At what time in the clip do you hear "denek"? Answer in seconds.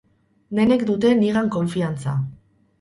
0.59-0.85